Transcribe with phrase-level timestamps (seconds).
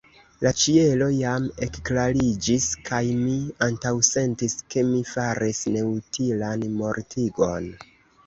[0.43, 3.35] La ĉielo jam ekklariĝis, kaj mi
[3.67, 7.69] antaŭsentis, ke mi faris neutilan mortigon.